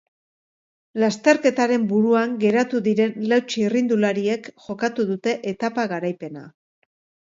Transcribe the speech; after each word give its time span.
Lasterketaren 1.03 1.85
buruan 1.91 2.33
geratu 2.45 2.83
diren 2.89 3.15
lau 3.29 3.41
txirrindulariek 3.53 4.53
jokatu 4.67 5.11
dute 5.15 5.41
etapa 5.57 5.91
garaipena. 5.97 6.49